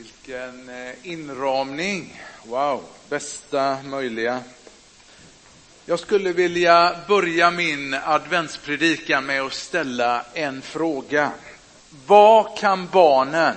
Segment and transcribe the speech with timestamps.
[0.00, 2.22] Vilken eh, inramning.
[2.44, 4.42] Wow, bästa möjliga.
[5.86, 11.30] Jag skulle vilja börja min adventspredikan med att ställa en fråga.
[12.06, 13.56] Vad kan barnen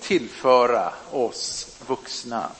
[0.00, 2.50] tillföra oss vuxna?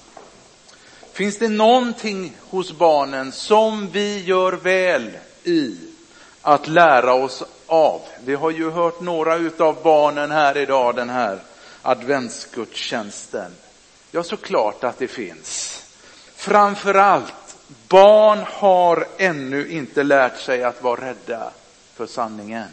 [1.12, 5.10] Finns det någonting hos barnen som vi gör väl
[5.44, 5.76] i
[6.42, 8.00] att lära oss av?
[8.24, 11.38] Vi har ju hört några utav barnen här idag den här
[11.82, 13.52] adventsgudstjänsten?
[14.10, 15.82] Ja, såklart att det finns.
[16.34, 17.56] Framförallt,
[17.88, 21.50] barn har ännu inte lärt sig att vara rädda
[21.94, 22.68] för sanningen.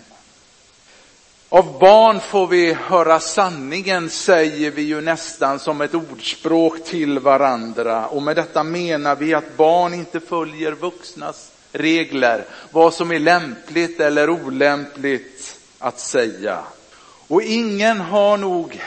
[1.50, 8.08] Av barn får vi höra sanningen, säger vi ju nästan som ett ordspråk till varandra.
[8.08, 14.00] Och med detta menar vi att barn inte följer vuxnas regler, vad som är lämpligt
[14.00, 16.64] eller olämpligt att säga.
[17.28, 18.82] Och ingen har nog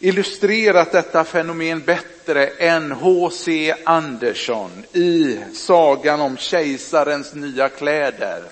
[0.00, 3.74] illustrerat detta fenomen bättre än H.C.
[3.84, 8.42] Andersson i sagan om kejsarens nya kläder.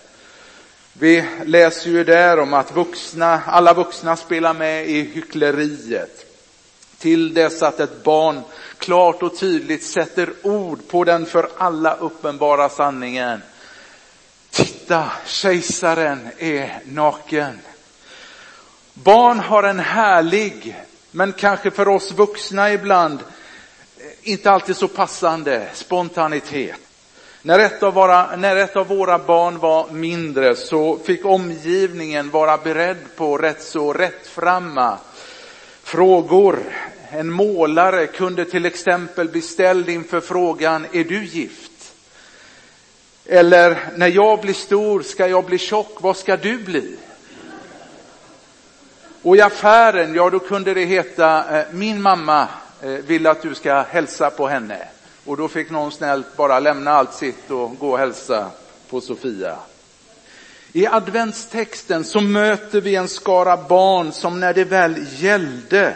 [0.92, 6.26] Vi läser ju där om att vuxna, alla vuxna spelar med i hyckleriet.
[6.98, 8.40] Till dess att ett barn
[8.78, 13.42] klart och tydligt sätter ord på den för alla uppenbara sanningen.
[14.50, 17.58] Titta, kejsaren är naken.
[18.92, 20.76] Barn har en härlig
[21.16, 26.76] men kanske för oss vuxna ibland eh, inte alltid så passande spontanitet.
[27.42, 32.58] När ett, av våra, när ett av våra barn var mindre så fick omgivningen vara
[32.58, 34.98] beredd på rätt så rättframma
[35.82, 36.58] frågor.
[37.10, 41.92] En målare kunde till exempel bli ställd inför frågan, är du gift?
[43.26, 46.96] Eller, när jag blir stor ska jag bli tjock, vad ska du bli?
[49.26, 52.48] Och i affären, ja då kunde det heta, eh, min mamma
[52.82, 54.88] eh, vill att du ska hälsa på henne.
[55.24, 58.50] Och då fick någon snällt bara lämna allt sitt och gå och hälsa
[58.90, 59.56] på Sofia.
[60.72, 65.94] I adventstexten så möter vi en skara barn som när det väl gällde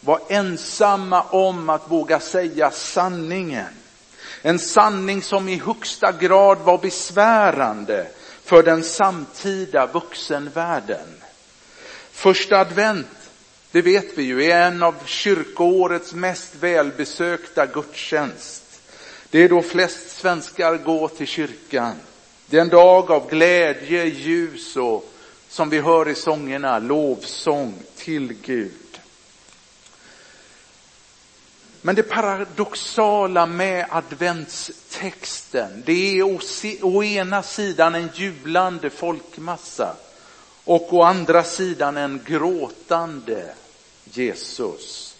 [0.00, 3.74] var ensamma om att våga säga sanningen.
[4.42, 8.06] En sanning som i högsta grad var besvärande
[8.44, 11.19] för den samtida vuxenvärlden.
[12.20, 13.30] Första advent,
[13.70, 18.80] det vet vi ju, är en av kyrkoårets mest välbesökta gudstjänst.
[19.30, 21.96] Det är då flest svenskar går till kyrkan.
[22.46, 25.12] Det är en dag av glädje, ljus och,
[25.48, 29.00] som vi hör i sångerna, lovsång till Gud.
[31.82, 39.96] Men det paradoxala med adventstexten, det är å ena sidan en jublande folkmassa
[40.64, 43.54] och å andra sidan en gråtande
[44.04, 45.16] Jesus.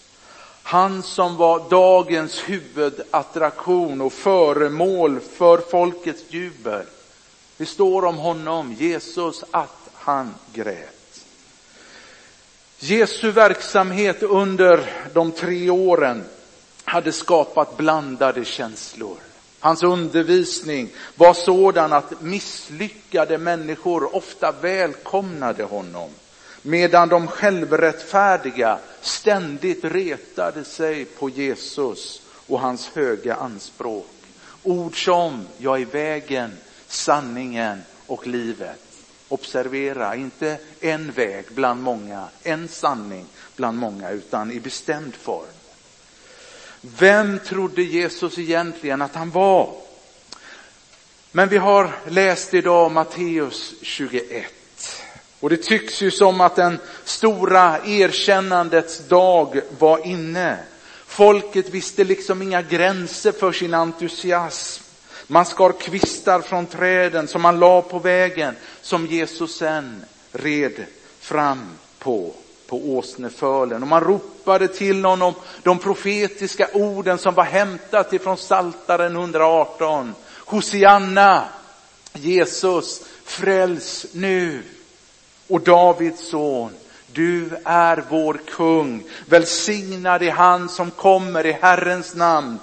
[0.62, 6.86] Han som var dagens huvudattraktion och föremål för folkets jubel.
[7.56, 11.24] Det står om honom, Jesus, att han grät.
[12.78, 16.24] Jesu verksamhet under de tre åren
[16.84, 19.16] hade skapat blandade känslor.
[19.60, 26.10] Hans undervisning var sådan att misslyckade människor ofta välkomnade honom,
[26.62, 34.10] medan de självrättfärdiga ständigt retade sig på Jesus och hans höga anspråk.
[34.62, 36.52] Ord som, jag är vägen,
[36.86, 38.80] sanningen och livet.
[39.28, 45.59] Observera, inte en väg bland många, en sanning bland många, utan i bestämd form.
[46.80, 49.74] Vem trodde Jesus egentligen att han var?
[51.32, 54.52] Men vi har läst idag Matteus 21.
[55.40, 60.58] Och det tycks ju som att den stora erkännandets dag var inne.
[61.06, 64.84] Folket visste liksom inga gränser för sin entusiasm.
[65.26, 70.84] Man skar kvistar från träden som man la på vägen som Jesus sen red
[71.20, 72.34] fram på
[72.70, 73.82] på åsnefölen.
[73.82, 80.14] Och man ropade till honom de profetiska orden som var hämtat ifrån Saltaren 118.
[80.38, 81.44] Hosianna,
[82.12, 84.62] Jesus, fräls nu.
[85.48, 86.70] Och Davids son,
[87.12, 89.04] du är vår kung.
[89.26, 92.58] Välsignad är han som kommer i Herrens namn.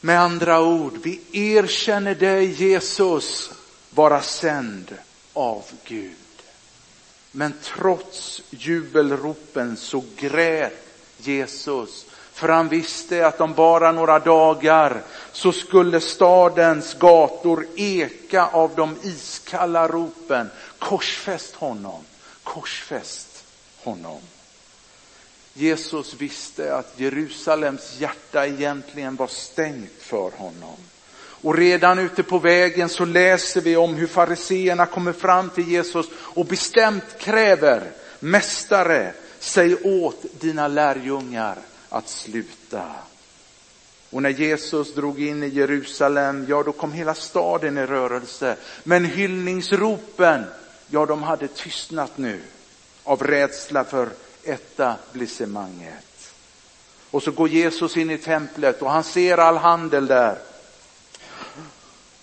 [0.00, 3.50] Med andra ord, vi erkänner dig Jesus
[3.90, 4.94] vara sänd
[5.32, 6.25] av Gud.
[7.36, 10.72] Men trots jubelropen så grät
[11.16, 15.02] Jesus för han visste att om bara några dagar
[15.32, 20.50] så skulle stadens gator eka av de iskalla ropen.
[20.78, 22.04] Korsfäst honom,
[22.42, 23.44] korsfäst
[23.82, 24.20] honom.
[25.54, 30.76] Jesus visste att Jerusalems hjärta egentligen var stängt för honom.
[31.46, 36.06] Och redan ute på vägen så läser vi om hur fariseerna kommer fram till Jesus
[36.16, 37.90] och bestämt kräver,
[38.20, 41.58] Mästare, säg åt dina lärjungar
[41.88, 42.84] att sluta.
[44.10, 48.56] Och när Jesus drog in i Jerusalem, ja då kom hela staden i rörelse.
[48.84, 50.44] Men hyllningsropen,
[50.88, 52.40] ja de hade tystnat nu
[53.04, 54.08] av rädsla för
[54.44, 56.32] etablissemanget.
[57.10, 60.38] Och så går Jesus in i templet och han ser all handel där.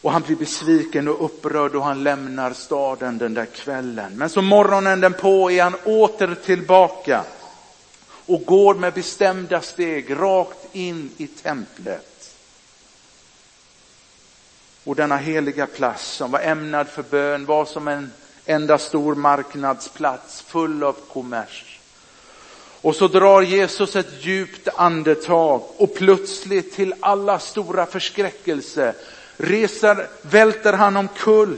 [0.04, 4.18] Och han blir besviken och upprörd och han lämnar staden den där kvällen.
[4.18, 7.24] Men så morgonen den på är han åter tillbaka
[8.26, 12.36] och går med bestämda steg rakt in i templet.
[14.84, 18.12] Och denna heliga plats som var ämnad för bön var som en
[18.46, 21.80] enda stor marknadsplats full av kommers.
[22.82, 28.96] Och så drar Jesus ett djupt andetag och plötsligt till alla stora förskräckelse
[29.38, 31.58] reser, välter han omkull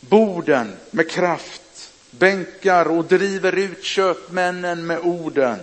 [0.00, 5.58] borden med kraft, bänkar och driver ut köpmännen med orden.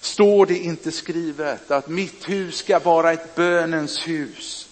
[0.00, 4.68] Står det inte skrivet att mitt hus ska vara ett bönens hus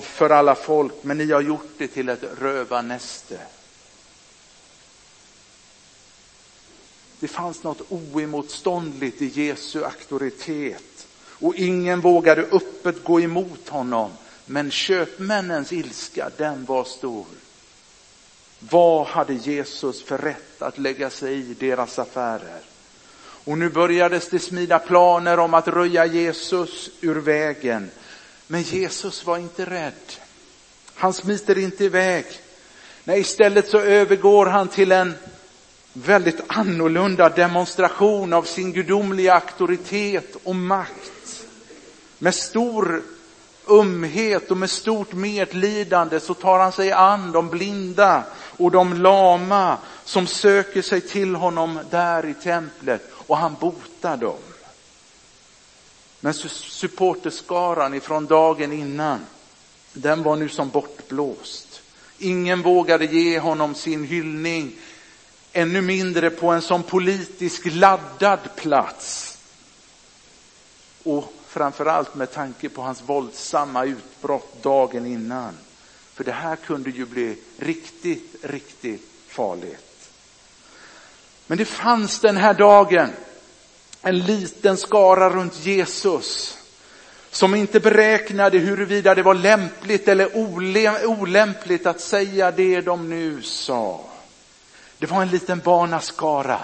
[0.00, 3.38] för alla folk, men ni har gjort det till ett rövarnäste.
[7.20, 14.10] Det fanns något oemotståndligt i Jesu auktoritet och ingen vågade öppet gå emot honom.
[14.46, 17.26] Men köpmännens ilska, den var stor.
[18.58, 22.60] Vad hade Jesus för rätt att lägga sig i deras affärer?
[23.44, 27.90] Och nu börjades det smida planer om att röja Jesus ur vägen.
[28.46, 30.12] Men Jesus var inte rädd.
[30.94, 32.24] Han smiter inte iväg.
[33.04, 35.14] Nej, istället så övergår han till en
[35.92, 41.44] väldigt annorlunda demonstration av sin gudomliga auktoritet och makt.
[42.18, 43.02] Med stor
[43.68, 48.24] ömhet och med stort medlidande så tar han sig an de blinda
[48.56, 54.38] och de lama som söker sig till honom där i templet och han botar dem.
[56.20, 59.20] Men supporterskaran ifrån dagen innan,
[59.92, 61.82] den var nu som bortblåst.
[62.18, 64.72] Ingen vågade ge honom sin hyllning
[65.52, 69.38] ännu mindre på en sån politisk laddad plats.
[71.02, 75.54] Och framförallt med tanke på hans våldsamma utbrott dagen innan.
[76.14, 80.10] För det här kunde ju bli riktigt, riktigt farligt.
[81.46, 83.10] Men det fanns den här dagen
[84.02, 86.58] en liten skara runt Jesus
[87.30, 90.36] som inte beräknade huruvida det var lämpligt eller
[91.06, 94.00] olämpligt att säga det de nu sa.
[94.98, 96.60] Det var en liten barnaskara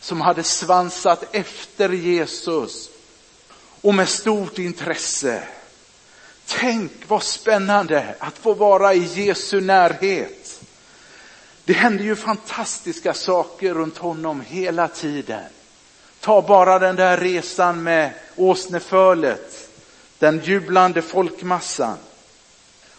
[0.00, 2.90] som hade svansat efter Jesus
[3.86, 5.42] och med stort intresse.
[6.46, 10.60] Tänk vad spännande att få vara i Jesu närhet.
[11.64, 15.44] Det händer ju fantastiska saker runt honom hela tiden.
[16.20, 19.68] Ta bara den där resan med åsnefölet,
[20.18, 21.98] den jublande folkmassan.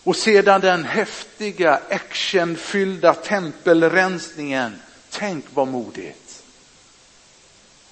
[0.03, 4.79] Och sedan den häftiga actionfyllda tempelrensningen.
[5.09, 6.43] Tänk vad modigt.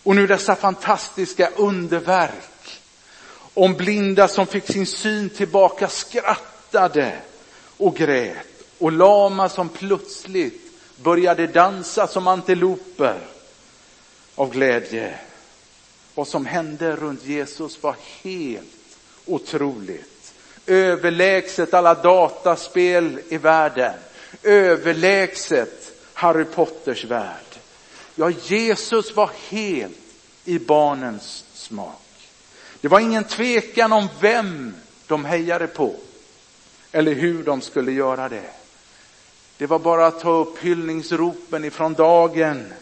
[0.04, 2.82] Och nu dessa fantastiska underverk.
[3.56, 7.18] Om blinda som fick sin syn tillbaka skrattade
[7.78, 8.48] och grät.
[8.78, 10.62] Och lama som plötsligt
[11.04, 13.20] började dansa som antiloper
[14.36, 15.20] av glädje.
[16.16, 18.68] Vad som hände runt Jesus var helt
[19.26, 20.16] otroligt
[20.66, 23.94] överlägset alla dataspel i världen,
[24.44, 27.60] överlägset Harry Potters värld.
[28.16, 29.98] Ja, Jesus var helt
[30.46, 32.02] i barnens smak.
[32.86, 34.74] Det var ingen tvekan om vem
[35.08, 35.96] de hejade på
[36.92, 38.50] eller hur de skulle göra det.
[39.58, 42.74] Det var bara att ta upp hyllningsropen ifrån dagen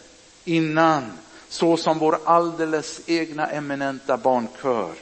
[0.43, 1.12] innan,
[1.50, 4.93] så som vår alldeles egna eminenta barnkör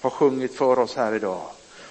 [0.00, 1.42] har sjungit för oss här idag.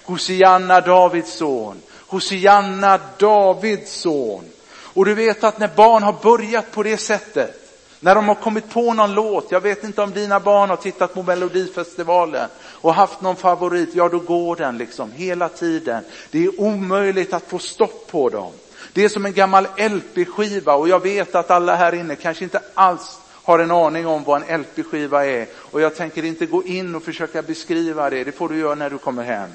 [0.02, 1.82] Hosianna Davids son.
[2.06, 4.44] Hosianna Davids son.
[4.70, 7.59] Och du vet att när barn har börjat på det sättet,
[8.00, 11.14] när de har kommit på någon låt, jag vet inte om dina barn har tittat
[11.14, 16.04] på Melodifestivalen och haft någon favorit, ja då går den liksom hela tiden.
[16.30, 18.52] Det är omöjligt att få stopp på dem.
[18.92, 22.60] Det är som en gammal LP-skiva och jag vet att alla här inne kanske inte
[22.74, 26.94] alls har en aning om vad en LP-skiva är och jag tänker inte gå in
[26.94, 29.50] och försöka beskriva det, det får du göra när du kommer hem.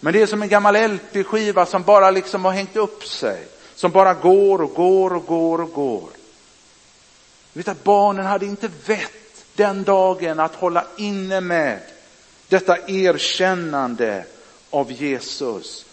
[0.00, 3.46] Men det är som en gammal LP-skiva som bara liksom har hängt upp sig.
[3.74, 6.15] Som bara går och går och går och går.
[7.56, 11.80] Du vet att barnen hade inte vett den dagen att hålla inne med
[12.48, 14.24] detta erkännande
[14.70, 15.86] av Jesus.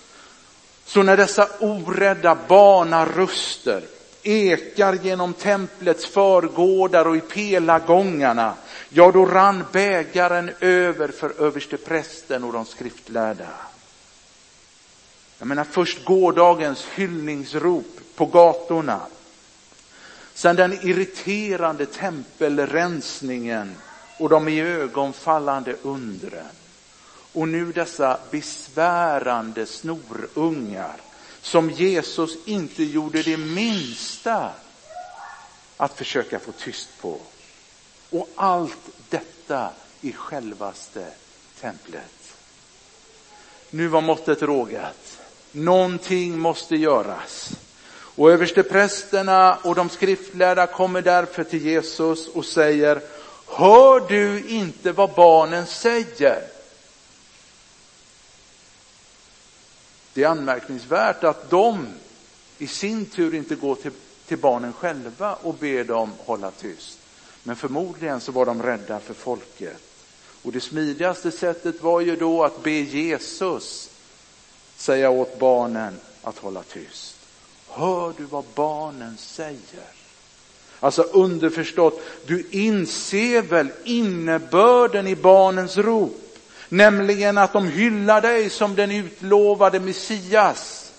[0.85, 3.83] Så när dessa orädda barnaröster
[4.23, 8.53] ekar genom templets förgårdar och i pelargångarna,
[8.89, 13.49] ja då rann bägaren över för översteprästen och de skriftlärda.
[15.39, 18.99] Jag menar först gårdagens hyllningsrop på gatorna.
[20.33, 23.75] Sen den irriterande tempelrensningen
[24.19, 26.45] och de iögonfallande undren.
[27.33, 30.95] Och nu dessa besvärande snorungar
[31.41, 34.51] som Jesus inte gjorde det minsta
[35.77, 37.19] att försöka få tyst på.
[38.09, 39.69] Och allt detta
[40.01, 41.07] i självaste
[41.61, 42.35] templet.
[43.69, 45.19] Nu var måttet rågat.
[45.51, 47.51] Någonting måste göras.
[48.15, 53.01] Och översteprästerna och de skriftlärda kommer därför till Jesus och säger,
[53.47, 56.43] hör du inte vad barnen säger?
[60.13, 61.87] Det är anmärkningsvärt att de
[62.57, 63.91] i sin tur inte går till,
[64.27, 66.99] till barnen själva och ber dem hålla tyst.
[67.43, 69.81] Men förmodligen så var de rädda för folket.
[70.43, 73.89] Och det smidigaste sättet var ju då att be Jesus
[74.77, 77.12] säga åt barnen att hålla tyst.
[77.75, 79.83] Hör du vad barnen säger?
[80.79, 86.37] Alltså underförstått, du inser väl innebörden i barnens rop?
[86.69, 90.91] Nämligen att de hyllar dig som den utlovade Messias.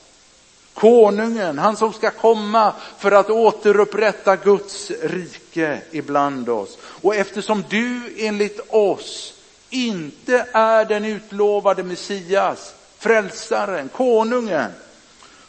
[0.74, 6.78] Konungen, han som ska komma för att återupprätta Guds rike ibland oss.
[6.82, 9.34] Och eftersom du enligt oss
[9.70, 14.70] inte är den utlovade Messias, frälsaren, konungen,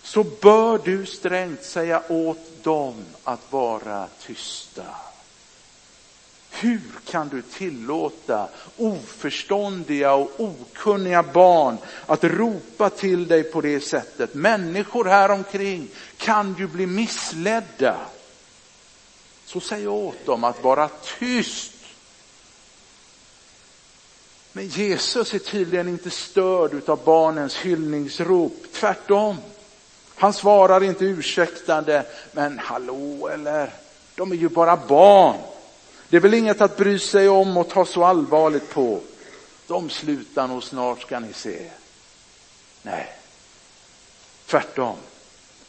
[0.06, 4.84] så bör du strängt säga åt dem att vara tysta.
[6.52, 8.48] Hur kan du tillåta
[8.78, 14.34] oförståndiga och okunniga barn att ropa till dig på det sättet?
[14.34, 17.98] Människor här omkring kan ju bli missledda.
[19.46, 21.72] Så säg åt dem att vara tyst.
[24.52, 29.38] Men Jesus är tydligen inte störd av barnens hyllningsrop, tvärtom.
[30.16, 33.70] Han svarar inte ursäktande, men hallå eller,
[34.16, 35.36] de är ju bara barn.
[36.10, 39.00] Det är väl inget att bry sig om och ta så allvarligt på.
[39.68, 41.70] De slutar nog snart ska ni se.
[42.82, 43.14] Nej,
[44.46, 44.96] tvärtom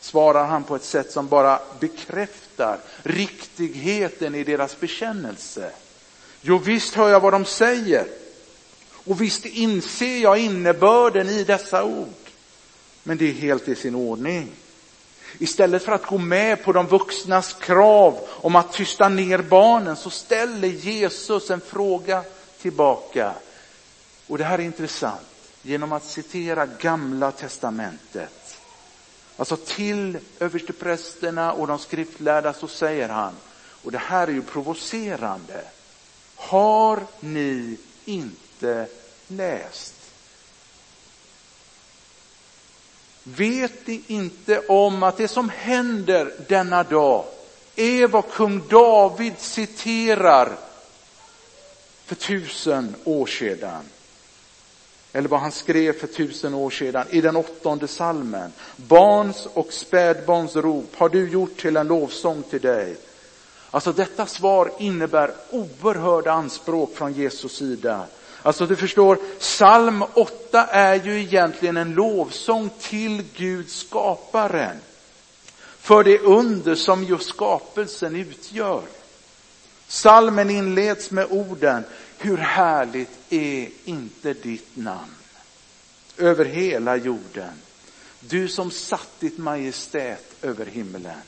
[0.00, 5.70] svarar han på ett sätt som bara bekräftar riktigheten i deras bekännelse.
[6.40, 8.06] Jo, visst hör jag vad de säger
[8.90, 12.25] och visst inser jag innebörden i dessa ord.
[13.06, 14.52] Men det är helt i sin ordning.
[15.38, 20.10] Istället för att gå med på de vuxnas krav om att tysta ner barnen så
[20.10, 22.25] ställer Jesus en fråga
[22.60, 23.34] tillbaka.
[24.26, 25.26] Och det här är intressant
[25.62, 28.58] genom att citera gamla testamentet.
[29.36, 33.34] Alltså till översteprästerna och de skriftlärda så säger han,
[33.84, 35.64] och det här är ju provocerande.
[36.36, 38.86] Har ni inte
[39.28, 39.95] läst?
[43.28, 47.25] Vet ni inte om att det som händer denna dag
[47.76, 50.52] är vad kung David citerar
[52.04, 53.85] för tusen år sedan?
[55.12, 58.52] Eller vad han skrev för tusen år sedan i den åttonde salmen.
[58.76, 62.97] Barns och spädbarns rop har du gjort till en lovsång till dig.
[63.71, 68.06] Alltså detta svar innebär oerhörda anspråk från Jesus sida.
[68.46, 74.76] Alltså du förstår, psalm 8 är ju egentligen en lovsång till Gud skaparen.
[75.78, 78.82] För det under som just skapelsen utgör.
[79.88, 81.84] Salmen inleds med orden,
[82.18, 85.14] hur härligt är inte ditt namn
[86.16, 87.52] över hela jorden.
[88.20, 91.22] Du som satt ditt majestät över himlen.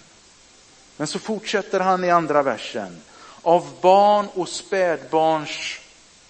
[0.96, 2.96] Men så fortsätter han i andra versen.
[3.42, 5.78] Av barn och spädbarns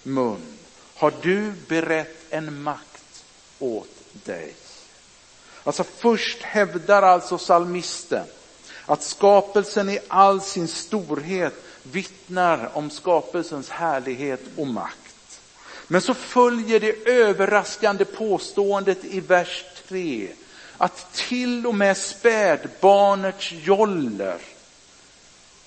[0.03, 0.58] mun
[0.99, 3.23] har du berett en makt
[3.59, 3.89] åt
[4.25, 4.53] dig.
[5.63, 8.25] Alltså först hävdar alltså salmisten
[8.85, 11.53] att skapelsen i all sin storhet
[11.83, 15.41] vittnar om skapelsens härlighet och makt.
[15.87, 20.27] Men så följer det överraskande påståendet i vers 3
[20.77, 24.37] att till och med spädbarnets joller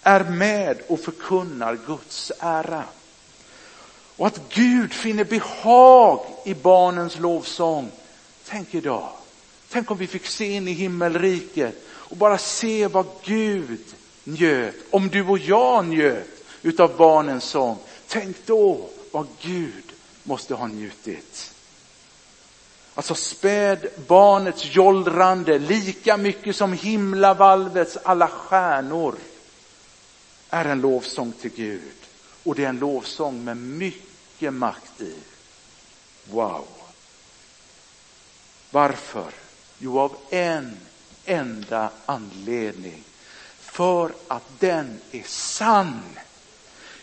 [0.02, 2.84] är med och förkunnar Guds ära.
[4.16, 7.90] Och att Gud finner behag i barnens lovsång.
[8.48, 9.08] Tänk idag,
[9.70, 13.80] tänk om vi fick se in i himmelriket och bara se vad Gud
[14.24, 17.78] njöt, om du och jag njöt utav barnens sång.
[18.08, 19.84] Tänk då vad Gud
[20.22, 21.52] måste ha njutit.
[22.94, 29.14] Alltså spädbarnets jollrande lika mycket som himlavalvets alla stjärnor
[30.50, 32.01] är en lovsång till Gud.
[32.42, 35.14] Och det är en lovsång med mycket makt i.
[36.30, 36.66] Wow.
[38.70, 39.32] Varför?
[39.78, 40.76] Jo, av en
[41.24, 43.04] enda anledning.
[43.60, 46.00] För att den är sann.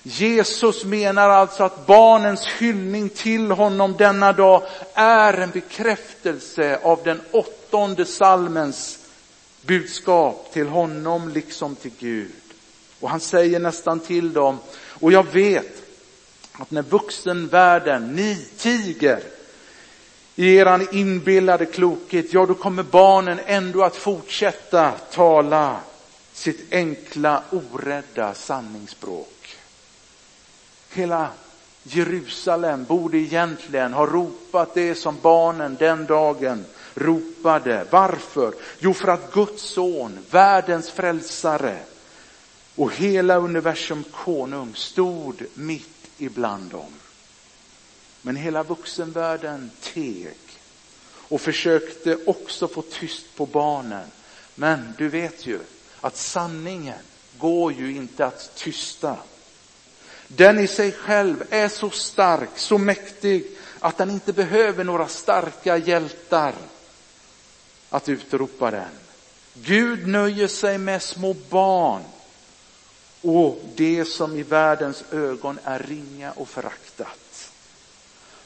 [0.04, 7.22] Jesus menar alltså att barnens hyllning till honom denna dag är en bekräftelse av den
[7.32, 9.00] åttonde salmens
[9.62, 12.32] budskap till honom liksom till Gud.
[13.00, 14.58] Och han säger nästan till dem,
[15.00, 15.84] och jag vet
[16.52, 19.24] att när vuxenvärlden, ni tiger
[20.36, 25.80] i eran inbillade klokhet, ja då kommer barnen ändå att fortsätta tala
[26.34, 29.56] sitt enkla, orädda sanningsspråk.
[30.94, 31.30] Hela
[31.84, 36.66] Jerusalem borde egentligen ha ropat det som barnen den dagen
[36.96, 37.86] ropade.
[37.90, 38.54] Varför?
[38.80, 41.78] Jo, för att Guds son, världens frälsare
[42.80, 46.94] och hela universum konung stod mitt ibland dem.
[48.22, 50.38] Men hela vuxenvärlden teg
[51.12, 54.08] och försökte också få tyst på barnen.
[54.56, 55.60] Men du vet ju
[56.02, 57.00] att sanningen
[57.38, 59.18] går ju inte att tysta.
[60.28, 63.48] Den i sig själv är så stark, så mäktig
[63.80, 66.54] att den inte behöver några starka hjältar
[67.90, 68.92] att utropa den.
[69.54, 72.04] Gud nöjer sig med små barn
[73.22, 77.52] och det som i världens ögon är ringa och föraktat.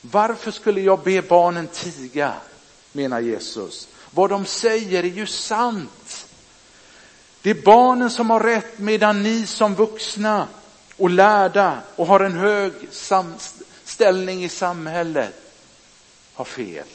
[0.01, 2.34] Varför skulle jag be barnen tiga,
[2.92, 3.88] menar Jesus.
[4.12, 6.27] Vad de säger är ju sant.
[7.42, 10.48] Det är barnen som har rätt medan ni som vuxna
[10.98, 12.74] och lärda och har en hög
[13.84, 15.34] ställning i samhället
[16.34, 16.88] har fel.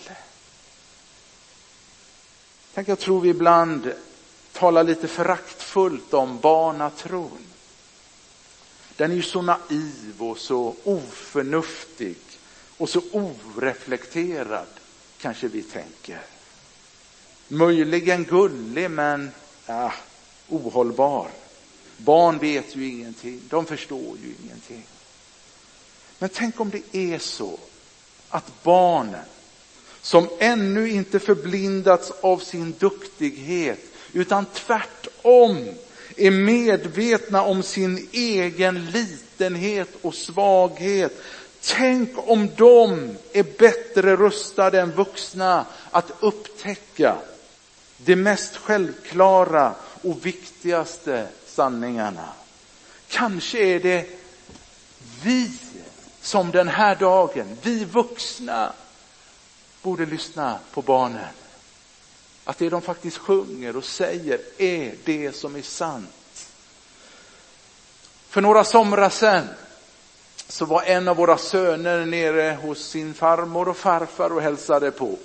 [2.75, 3.93] Tänk, jag tror vi ibland
[4.53, 7.48] talar lite föraktfullt om barnatron.
[8.99, 12.17] Den är ju så naiv och så oförnuftig
[12.77, 14.67] och så oreflekterad,
[15.21, 16.21] kanske vi tänker.
[17.49, 19.31] Möjligen gullig, men
[19.67, 19.93] ja,
[20.49, 21.29] ohållbar.
[21.97, 24.87] Barn vet ju ingenting, de förstår ju ingenting.
[26.19, 27.59] Men tänk om det är så
[28.29, 29.25] att barnen,
[30.01, 33.81] som ännu inte förblindats av sin duktighet,
[34.13, 35.69] utan tvärtom
[36.19, 41.23] är medvetna om sin egen litenhet och svaghet.
[41.63, 47.17] Tänk om de är bättre rustade än vuxna att upptäcka
[47.97, 52.29] de mest självklara och viktigaste sanningarna.
[53.09, 54.07] Kanske är det
[55.23, 55.53] vi
[56.23, 58.73] som den här dagen, vi vuxna,
[59.83, 61.25] borde lyssna på barnen.
[62.49, 66.49] Att det de faktiskt sjunger och säger är det som är sant.
[68.29, 69.49] För några somrar sedan
[70.49, 75.19] så var en av våra söner nere hos sin farmor och farfar och hälsade på.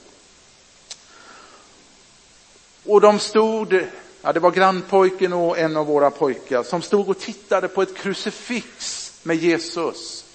[2.86, 3.88] Och de stod,
[4.21, 7.95] ja det var grannpojken och en av våra pojkar som stod och tittade på ett
[7.95, 10.25] krucifix med Jesus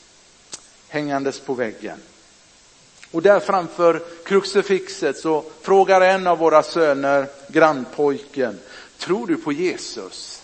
[0.89, 1.99] hängandes på väggen.
[3.11, 8.59] Och där framför krucifixet så frågar en av våra söner, grannpojken,
[8.99, 10.43] tror du på Jesus?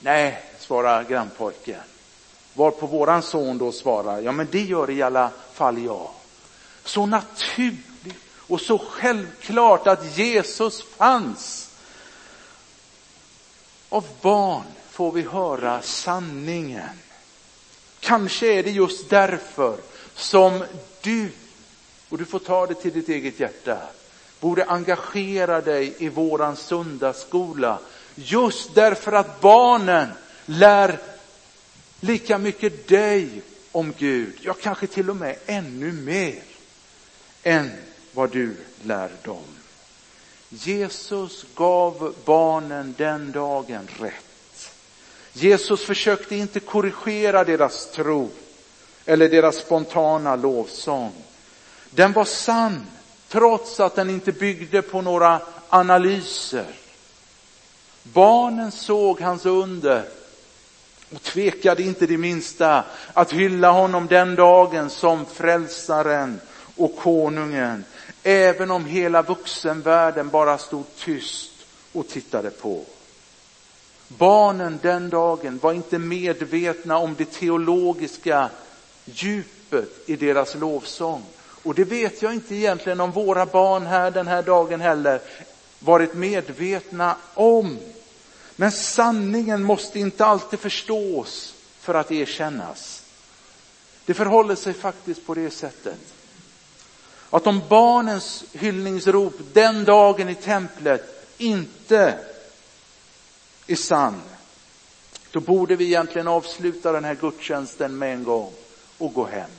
[0.00, 1.80] Nej, svarar grannpojken.
[2.54, 6.10] Var på våran son då svarar, ja men det gör i alla fall jag.
[6.84, 11.70] Så naturligt och så självklart att Jesus fanns.
[13.88, 16.98] Av barn får vi höra sanningen.
[18.00, 19.76] Kanske är det just därför
[20.14, 20.64] som
[21.00, 21.30] du
[22.08, 23.78] och du får ta det till ditt eget hjärta,
[24.40, 27.78] borde engagera dig i våran söndagsskola.
[28.14, 30.08] Just därför att barnen
[30.46, 30.98] lär
[32.00, 33.42] lika mycket dig
[33.72, 36.42] om Gud, ja kanske till och med ännu mer
[37.42, 37.70] än
[38.12, 39.44] vad du lär dem.
[40.48, 44.70] Jesus gav barnen den dagen rätt.
[45.32, 48.30] Jesus försökte inte korrigera deras tro
[49.04, 51.12] eller deras spontana lovsång.
[51.90, 52.86] Den var sann
[53.28, 56.66] trots att den inte byggde på några analyser.
[58.02, 60.04] Barnen såg hans under
[61.14, 66.40] och tvekade inte det minsta att hylla honom den dagen som frälsaren
[66.76, 67.84] och konungen.
[68.22, 71.50] Även om hela vuxenvärlden bara stod tyst
[71.92, 72.84] och tittade på.
[74.08, 78.50] Barnen den dagen var inte medvetna om det teologiska
[79.04, 81.22] djupet i deras lovsång.
[81.62, 85.20] Och det vet jag inte egentligen om våra barn här den här dagen heller
[85.78, 87.78] varit medvetna om.
[88.56, 93.02] Men sanningen måste inte alltid förstås för att erkännas.
[94.04, 95.98] Det förhåller sig faktiskt på det sättet.
[97.30, 102.18] Att om barnens hyllningsrop den dagen i templet inte
[103.66, 104.20] är sann,
[105.30, 108.52] då borde vi egentligen avsluta den här gudstjänsten med en gång
[108.98, 109.50] och gå hem.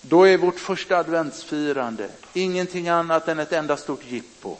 [0.00, 4.56] Då är vårt första adventsfirande ingenting annat än ett enda stort jippo.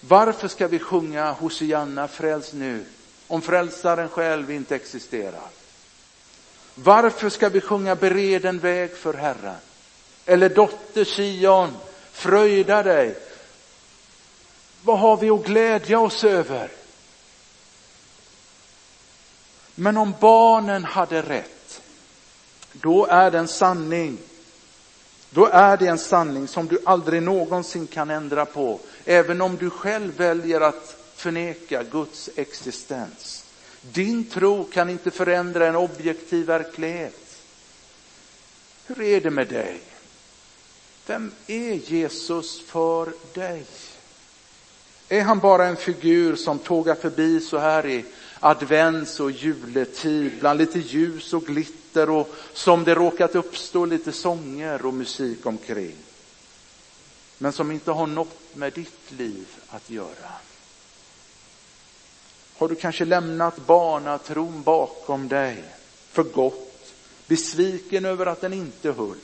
[0.00, 2.84] Varför ska vi sjunga Hosianna, fräls nu,
[3.26, 5.48] om frälsaren själv inte existerar?
[6.74, 9.56] Varför ska vi sjunga bered en väg för Herren?
[10.26, 11.76] Eller dotter Sion,
[12.12, 13.16] fröjda dig.
[14.82, 16.70] Vad har vi att glädja oss över?
[19.74, 21.55] Men om barnen hade rätt,
[22.82, 24.18] då är det en sanning.
[25.30, 29.70] Då är det en sanning som du aldrig någonsin kan ändra på, även om du
[29.70, 33.44] själv väljer att förneka Guds existens.
[33.80, 37.42] Din tro kan inte förändra en objektiv verklighet.
[38.86, 39.80] Hur är det med dig?
[41.06, 43.64] Vem är Jesus för dig?
[45.08, 48.04] Är han bara en figur som tågar förbi så här i
[48.40, 54.86] advents och juletid bland lite ljus och glitter och som det råkat uppstå lite sånger
[54.86, 55.96] och musik omkring?
[57.38, 60.32] Men som inte har något med ditt liv att göra.
[62.58, 65.64] Har du kanske lämnat barnatron bakom dig
[66.10, 66.94] för gott,
[67.26, 69.16] besviken över att den inte höll?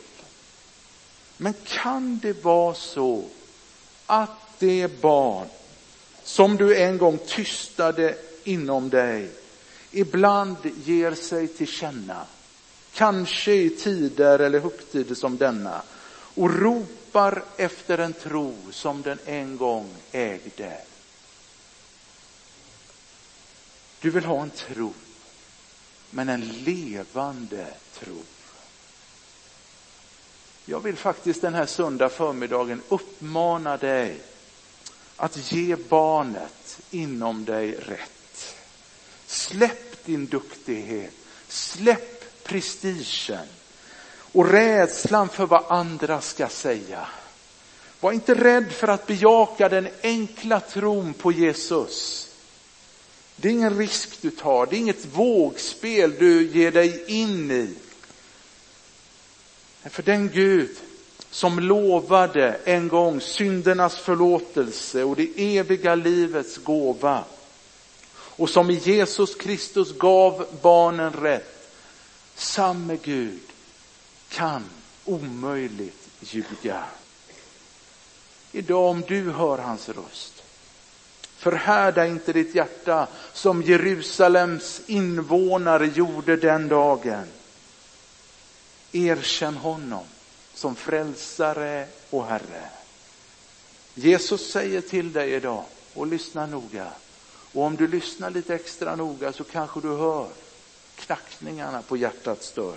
[1.36, 3.24] Men kan det vara så
[4.06, 5.46] att det barn
[6.24, 9.30] som du en gång tystade inom dig
[9.92, 12.26] ibland ger sig till känna,
[12.94, 15.82] kanske i tider eller högtider som denna,
[16.34, 20.80] och ropar efter en tro som den en gång ägde.
[24.00, 24.92] Du vill ha en tro,
[26.10, 28.22] men en levande tro.
[30.64, 34.20] Jag vill faktiskt den här söndag förmiddagen uppmana dig
[35.16, 38.56] att ge barnet inom dig rätt.
[39.26, 41.14] Släpp din duktighet,
[41.48, 42.11] släpp
[42.52, 43.46] prestigen
[44.32, 47.06] och rädslan för vad andra ska säga.
[48.00, 52.28] Var inte rädd för att bejaka den enkla tron på Jesus.
[53.36, 57.74] Det är ingen risk du tar, det är inget vågspel du ger dig in i.
[59.84, 60.76] För den Gud
[61.30, 67.24] som lovade en gång syndernas förlåtelse och det eviga livets gåva
[68.14, 71.51] och som i Jesus Kristus gav barnen rätt,
[72.34, 73.40] samme Gud
[74.28, 74.64] kan
[75.04, 76.84] omöjligt ljuga.
[78.52, 80.42] Idag om du hör hans röst,
[81.36, 87.26] förhärda inte ditt hjärta som Jerusalems invånare gjorde den dagen.
[88.92, 90.04] Erkänn honom
[90.54, 92.68] som frälsare och Herre.
[93.94, 95.64] Jesus säger till dig idag,
[95.94, 96.92] och lyssna noga,
[97.52, 100.28] och om du lyssnar lite extra noga så kanske du hör
[100.96, 102.76] knackningarna på hjärtats dörr.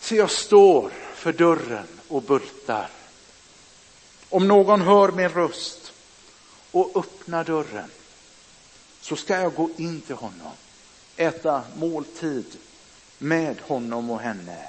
[0.00, 2.90] Se, jag står för dörren och bultar.
[4.28, 5.92] Om någon hör min röst
[6.70, 7.90] och öppnar dörren
[9.00, 10.52] så ska jag gå in till honom,
[11.16, 12.58] äta måltid
[13.18, 14.68] med honom och henne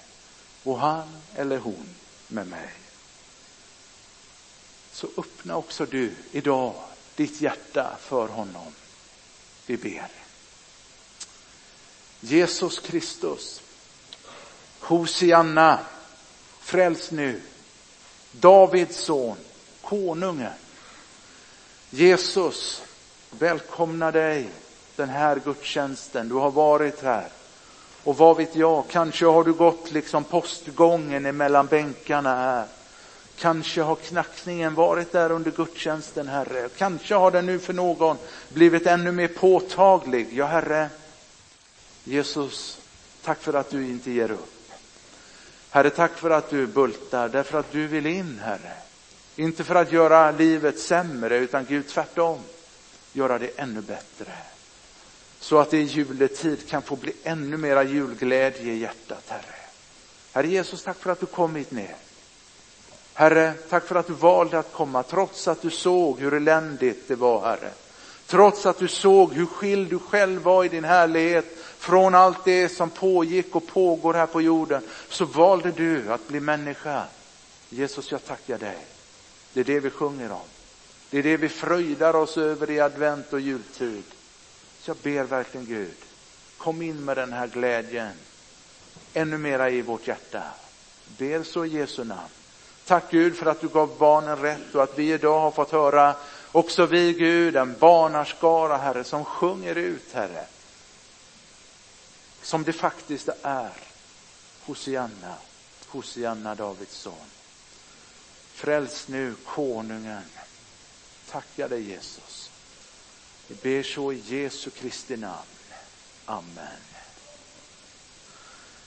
[0.64, 1.90] och han eller hon
[2.28, 2.70] med mig.
[4.92, 6.74] Så öppna också du idag
[7.16, 8.74] ditt hjärta för honom.
[9.66, 10.23] Vi ber.
[12.26, 13.62] Jesus Kristus,
[14.80, 15.80] Hosianna,
[16.60, 17.42] fräls nu,
[18.32, 19.38] Davids son,
[19.82, 20.52] konungen.
[21.90, 22.84] Jesus,
[23.30, 24.50] välkomna dig
[24.96, 26.30] den här gudstjänsten.
[26.30, 27.28] Du har varit här.
[28.04, 32.66] Och vad vet jag, kanske har du gått liksom postgången emellan bänkarna här.
[33.38, 36.70] Kanske har knackningen varit där under gudstjänsten, Herre.
[36.78, 38.18] Kanske har den nu för någon
[38.50, 40.28] blivit ännu mer påtaglig.
[40.32, 40.90] Ja, Herre,
[42.04, 42.82] Jesus,
[43.24, 44.72] tack för att du inte ger upp.
[45.70, 48.74] Herre, tack för att du bultar, därför att du vill in, Herre.
[49.36, 52.40] Inte för att göra livet sämre, utan Gud tvärtom,
[53.14, 54.32] göra det ännu bättre.
[55.40, 59.56] Så att det i juletid kan få bli ännu mera julglädje i hjärtat, Herre.
[60.34, 61.96] Herre Jesus, tack för att du kom hit ner.
[63.14, 67.16] Herre, tack för att du valde att komma trots att du såg hur eländigt det
[67.16, 67.72] var, Herre.
[68.28, 71.46] Trots att du såg hur skild du själv var i din härlighet
[71.84, 76.40] från allt det som pågick och pågår här på jorden, så valde du att bli
[76.40, 77.04] människa.
[77.70, 78.78] Jesus, jag tackar dig.
[79.54, 80.48] Det är det vi sjunger om.
[81.10, 84.04] Det är det vi fröjdar oss över i advent och jultid.
[84.80, 85.96] Så jag ber verkligen Gud,
[86.58, 88.12] kom in med den här glädjen
[89.14, 90.44] ännu mera i vårt hjärta.
[91.18, 92.22] Ber så i Jesu namn.
[92.86, 96.16] Tack Gud för att du gav barnen rätt och att vi idag har fått höra,
[96.52, 100.46] också vi Gud, en barnaskara Herre som sjunger ut Herre.
[102.44, 103.72] Som det faktiskt är.
[104.66, 105.36] Hosianna,
[105.88, 107.14] Hosianna Davids son.
[108.54, 110.24] Fräls nu konungen.
[111.32, 112.50] Tackar dig Jesus.
[113.48, 115.38] Vi ber så i Jesu Kristi namn.
[116.26, 116.80] Amen.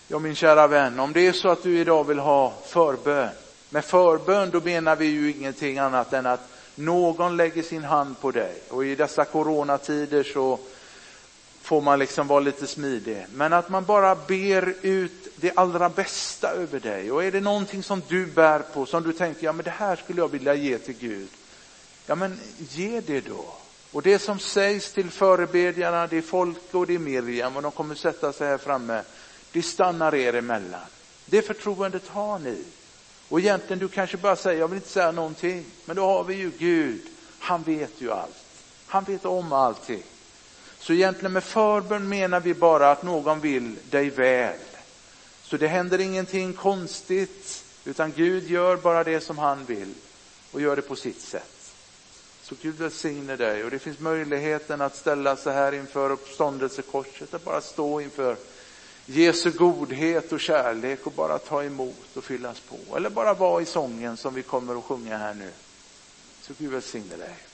[0.08, 3.34] Ja min kära vän, om det är så att du idag vill ha förbön.
[3.70, 8.30] Med förbön då menar vi ju ingenting annat än att någon lägger sin hand på
[8.30, 8.62] dig.
[8.68, 10.58] Och i dessa coronatider så
[11.66, 13.26] får man liksom vara lite smidig.
[13.34, 17.12] Men att man bara ber ut det allra bästa över dig.
[17.12, 19.96] Och är det någonting som du bär på, som du tänker, ja men det här
[19.96, 21.28] skulle jag vilja ge till Gud.
[22.06, 23.44] Ja men ge det då.
[23.92, 27.72] Och det som sägs till förebedjarna, det är Folke och det är Miriam och de
[27.72, 29.02] kommer sätta sig här framme.
[29.52, 30.80] Det stannar er emellan.
[31.24, 32.64] Det förtroendet har ni.
[33.28, 35.64] Och egentligen du kanske bara säger, jag vill inte säga någonting.
[35.84, 37.02] Men då har vi ju Gud.
[37.38, 38.44] Han vet ju allt.
[38.86, 40.02] Han vet om allting.
[40.86, 44.58] Så egentligen med förbön menar vi bara att någon vill dig väl.
[45.42, 49.94] Så det händer ingenting konstigt, utan Gud gör bara det som han vill
[50.52, 51.72] och gör det på sitt sätt.
[52.42, 57.40] Så Gud välsigne dig och det finns möjligheten att ställa sig här inför uppståndelsekorset och
[57.40, 58.36] bara stå inför
[59.06, 62.96] Jesu godhet och kärlek och bara ta emot och fyllas på.
[62.96, 65.50] Eller bara vara i sången som vi kommer att sjunga här nu.
[66.42, 67.45] Så Gud välsigne dig.